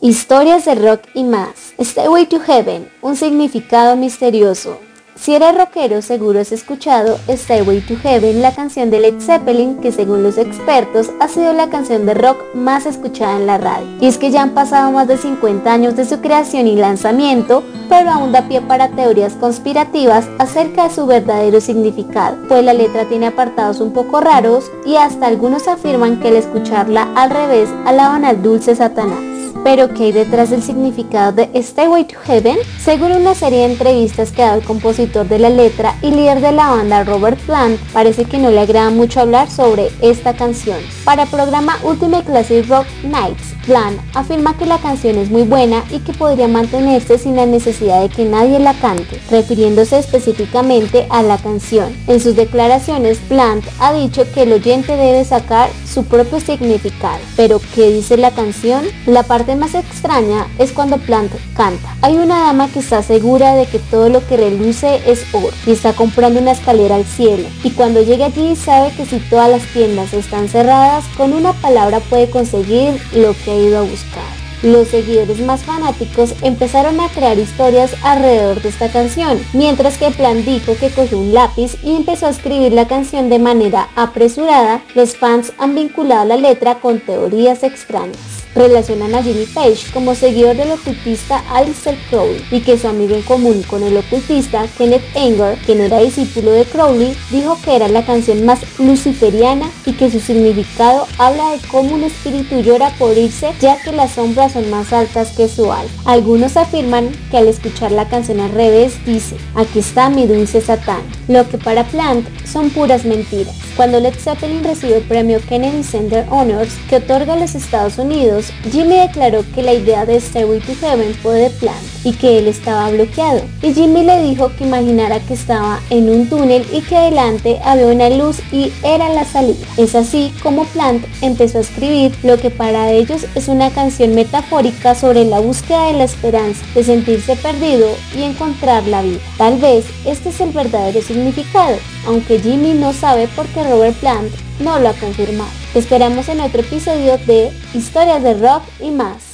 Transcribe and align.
Historias 0.00 0.64
de 0.64 0.76
rock 0.76 1.00
y 1.12 1.24
más. 1.24 1.74
Stairway 1.80 2.26
to 2.26 2.38
Heaven, 2.38 2.88
un 3.02 3.16
significado 3.16 3.96
misterioso. 3.96 4.78
Si 5.16 5.34
eres 5.34 5.56
rockero, 5.56 6.02
seguro 6.02 6.38
has 6.38 6.52
escuchado 6.52 7.18
Stairway 7.28 7.80
to 7.80 7.96
Heaven, 7.96 8.40
la 8.40 8.54
canción 8.54 8.90
de 8.90 9.00
Led 9.00 9.20
Zeppelin, 9.20 9.78
que 9.78 9.90
según 9.90 10.22
los 10.22 10.38
expertos 10.38 11.10
ha 11.18 11.26
sido 11.26 11.52
la 11.52 11.68
canción 11.68 12.06
de 12.06 12.14
rock 12.14 12.38
más 12.54 12.86
escuchada 12.86 13.38
en 13.38 13.48
la 13.48 13.58
radio. 13.58 13.88
Y 14.00 14.06
es 14.06 14.18
que 14.18 14.30
ya 14.30 14.42
han 14.42 14.54
pasado 14.54 14.92
más 14.92 15.08
de 15.08 15.18
50 15.18 15.72
años 15.72 15.96
de 15.96 16.04
su 16.04 16.20
creación 16.20 16.68
y 16.68 16.76
lanzamiento, 16.76 17.64
pero 17.88 18.10
aún 18.10 18.30
da 18.30 18.46
pie 18.46 18.60
para 18.60 18.90
teorías 18.90 19.32
conspirativas 19.32 20.28
acerca 20.38 20.84
de 20.84 20.94
su 20.94 21.06
verdadero 21.06 21.60
significado, 21.60 22.36
pues 22.46 22.62
la 22.62 22.72
letra 22.72 23.06
tiene 23.06 23.26
apartados 23.26 23.80
un 23.80 23.92
poco 23.92 24.20
raros 24.20 24.70
y 24.86 24.94
hasta 24.94 25.26
algunos 25.26 25.66
afirman 25.66 26.20
que 26.20 26.28
al 26.28 26.36
escucharla 26.36 27.08
al 27.16 27.30
revés 27.30 27.68
alaban 27.84 28.24
al 28.24 28.44
dulce 28.44 28.76
Satanás. 28.76 29.27
Pero 29.64 29.92
¿qué 29.92 30.04
hay 30.04 30.12
detrás 30.12 30.50
del 30.50 30.62
significado 30.62 31.32
de 31.32 31.50
Stairway 31.62 32.04
to 32.04 32.16
Heaven? 32.26 32.56
Según 32.82 33.12
una 33.12 33.34
serie 33.34 33.60
de 33.60 33.72
entrevistas 33.72 34.32
que 34.32 34.42
dado 34.42 34.58
el 34.58 34.64
compositor 34.64 35.28
de 35.28 35.38
la 35.38 35.50
letra 35.50 35.96
y 36.00 36.10
líder 36.10 36.40
de 36.40 36.52
la 36.52 36.70
banda 36.70 37.04
Robert 37.04 37.38
Plant, 37.40 37.78
parece 37.92 38.24
que 38.24 38.38
no 38.38 38.50
le 38.50 38.60
agrada 38.60 38.90
mucho 38.90 39.20
hablar 39.20 39.50
sobre 39.50 39.90
esta 40.00 40.34
canción. 40.34 40.78
Para 41.04 41.24
el 41.24 41.28
programa 41.28 41.76
Ultimate 41.82 42.24
Classic 42.24 42.66
Rock 42.68 42.86
Nights, 43.02 43.54
Plant 43.66 44.00
afirma 44.14 44.56
que 44.56 44.64
la 44.64 44.78
canción 44.78 45.18
es 45.18 45.30
muy 45.30 45.42
buena 45.42 45.84
y 45.90 45.98
que 45.98 46.14
podría 46.14 46.48
mantenerse 46.48 47.18
sin 47.18 47.36
la 47.36 47.44
necesidad 47.44 48.00
de 48.00 48.08
que 48.08 48.24
nadie 48.24 48.58
la 48.58 48.72
cante, 48.72 49.20
refiriéndose 49.30 49.98
específicamente 49.98 51.06
a 51.10 51.22
la 51.22 51.36
canción. 51.36 51.94
En 52.06 52.20
sus 52.20 52.34
declaraciones, 52.34 53.18
Plant 53.28 53.66
ha 53.78 53.92
dicho 53.92 54.24
que 54.32 54.44
el 54.44 54.54
oyente 54.54 54.96
debe 54.96 55.22
sacar 55.26 55.68
su 55.98 56.04
propio 56.04 56.38
significado. 56.38 57.18
Pero 57.36 57.60
¿qué 57.74 57.90
dice 57.90 58.16
la 58.16 58.30
canción? 58.30 58.84
La 59.04 59.24
parte 59.24 59.56
más 59.56 59.74
extraña 59.74 60.46
es 60.60 60.70
cuando 60.70 60.98
Plant 60.98 61.32
canta. 61.56 61.96
Hay 62.02 62.14
una 62.18 62.38
dama 62.38 62.68
que 62.68 62.78
está 62.78 63.02
segura 63.02 63.56
de 63.56 63.66
que 63.66 63.80
todo 63.80 64.08
lo 64.08 64.24
que 64.24 64.36
reluce 64.36 65.00
es 65.10 65.24
oro 65.32 65.50
y 65.66 65.72
está 65.72 65.94
comprando 65.94 66.38
una 66.38 66.52
escalera 66.52 66.94
al 66.94 67.04
cielo. 67.04 67.48
Y 67.64 67.72
cuando 67.72 68.00
llega 68.00 68.26
allí 68.26 68.54
sabe 68.54 68.92
que 68.92 69.06
si 69.06 69.18
todas 69.18 69.50
las 69.50 69.62
tiendas 69.72 70.14
están 70.14 70.48
cerradas, 70.48 71.04
con 71.16 71.32
una 71.32 71.52
palabra 71.54 71.98
puede 71.98 72.30
conseguir 72.30 73.00
lo 73.12 73.34
que 73.44 73.50
ha 73.50 73.56
ido 73.56 73.78
a 73.78 73.82
buscar 73.82 74.27
los 74.62 74.88
seguidores 74.88 75.40
más 75.40 75.62
fanáticos 75.62 76.34
empezaron 76.42 77.00
a 77.00 77.08
crear 77.08 77.38
historias 77.38 77.94
alrededor 78.02 78.60
de 78.62 78.68
esta 78.68 78.90
canción, 78.90 79.38
mientras 79.52 79.98
que 79.98 80.10
Plan 80.10 80.44
dijo 80.44 80.76
que 80.76 80.90
cogió 80.90 81.18
un 81.18 81.34
lápiz 81.34 81.76
y 81.82 81.96
empezó 81.96 82.26
a 82.26 82.30
escribir 82.30 82.72
la 82.72 82.88
canción 82.88 83.28
de 83.28 83.38
manera 83.38 83.88
apresurada, 83.96 84.82
los 84.94 85.16
fans 85.16 85.52
han 85.58 85.74
vinculado 85.74 86.24
la 86.24 86.36
letra 86.36 86.80
con 86.80 87.00
teorías 87.00 87.62
extrañas 87.62 88.37
relacionan 88.54 89.14
a 89.14 89.22
Jimmy 89.22 89.46
Page 89.46 89.90
como 89.92 90.14
seguidor 90.14 90.56
del 90.56 90.72
ocultista 90.72 91.44
Alistair 91.50 91.98
Crowley 92.10 92.44
y 92.50 92.60
que 92.60 92.78
su 92.78 92.88
amigo 92.88 93.14
en 93.14 93.22
común 93.22 93.62
con 93.68 93.82
el 93.82 93.96
ocultista 93.96 94.66
Kenneth 94.76 95.04
Anger, 95.16 95.58
quien 95.64 95.80
era 95.80 96.00
discípulo 96.00 96.50
de 96.50 96.64
Crowley, 96.64 97.16
dijo 97.30 97.58
que 97.64 97.76
era 97.76 97.88
la 97.88 98.04
canción 98.04 98.44
más 98.44 98.60
luciferiana 98.78 99.70
y 99.86 99.92
que 99.92 100.10
su 100.10 100.20
significado 100.20 101.06
habla 101.18 101.50
de 101.50 101.58
cómo 101.68 101.94
un 101.94 102.04
espíritu 102.04 102.60
llora 102.60 102.90
por 102.98 103.16
irse 103.16 103.52
ya 103.60 103.80
que 103.82 103.92
las 103.92 104.12
sombras 104.12 104.52
son 104.52 104.70
más 104.70 104.92
altas 104.92 105.32
que 105.32 105.48
su 105.48 105.72
alma. 105.72 105.90
Algunos 106.04 106.56
afirman 106.56 107.10
que 107.30 107.38
al 107.38 107.48
escuchar 107.48 107.92
la 107.92 108.08
canción 108.08 108.40
al 108.40 108.52
revés 108.52 108.94
dice, 109.04 109.36
aquí 109.54 109.80
está 109.80 110.10
mi 110.10 110.26
dulce 110.26 110.60
Satán, 110.60 111.02
lo 111.28 111.48
que 111.48 111.58
para 111.58 111.84
Plant 111.84 112.26
son 112.46 112.70
puras 112.70 113.04
mentiras. 113.04 113.67
Cuando 113.78 114.00
Led 114.00 114.14
Zeppelin 114.18 114.64
recibió 114.64 114.96
el 114.96 115.04
premio 115.04 115.40
Kennedy 115.48 115.84
Center 115.84 116.26
Honors 116.30 116.74
que 116.90 116.96
otorga 116.96 117.34
a 117.34 117.38
los 117.38 117.54
Estados 117.54 117.96
Unidos, 117.96 118.52
Jimmy 118.72 118.96
declaró 118.96 119.44
que 119.54 119.62
la 119.62 119.72
idea 119.72 120.04
de 120.04 120.20
Stairway 120.20 120.58
to 120.58 120.74
Heaven 120.80 121.14
fue 121.14 121.38
de 121.38 121.50
plan 121.50 121.78
y 122.04 122.12
que 122.12 122.38
él 122.38 122.48
estaba 122.48 122.90
bloqueado. 122.90 123.42
Y 123.62 123.72
Jimmy 123.72 124.04
le 124.04 124.22
dijo 124.22 124.50
que 124.56 124.64
imaginara 124.64 125.20
que 125.20 125.34
estaba 125.34 125.80
en 125.90 126.08
un 126.08 126.28
túnel 126.28 126.66
y 126.72 126.80
que 126.82 126.96
adelante 126.96 127.58
había 127.64 127.86
una 127.86 128.10
luz 128.10 128.38
y 128.52 128.72
era 128.82 129.08
la 129.08 129.24
salida. 129.24 129.66
Es 129.76 129.94
así 129.94 130.32
como 130.42 130.64
Plant 130.64 131.04
empezó 131.22 131.58
a 131.58 131.62
escribir 131.62 132.12
lo 132.22 132.38
que 132.38 132.50
para 132.50 132.90
ellos 132.92 133.26
es 133.34 133.48
una 133.48 133.70
canción 133.70 134.14
metafórica 134.14 134.94
sobre 134.94 135.24
la 135.24 135.40
búsqueda 135.40 135.86
de 135.86 135.94
la 135.94 136.04
esperanza, 136.04 136.64
de 136.74 136.84
sentirse 136.84 137.36
perdido 137.36 137.88
y 138.16 138.22
encontrar 138.22 138.86
la 138.86 139.02
vida. 139.02 139.20
Tal 139.36 139.58
vez 139.58 139.84
este 140.04 140.30
es 140.30 140.40
el 140.40 140.50
verdadero 140.50 141.00
significado, 141.02 141.76
aunque 142.06 142.40
Jimmy 142.40 142.74
no 142.74 142.92
sabe 142.92 143.28
por 143.28 143.46
qué 143.46 143.64
Robert 143.64 143.96
Plant 143.96 144.32
no 144.60 144.78
lo 144.78 144.88
ha 144.88 144.94
confirmado. 144.94 145.50
esperamos 145.74 146.28
en 146.28 146.40
otro 146.40 146.60
episodio 146.60 147.18
de 147.18 147.52
Historias 147.74 148.22
de 148.22 148.34
Rock 148.34 148.62
y 148.80 148.90
más. 148.90 149.27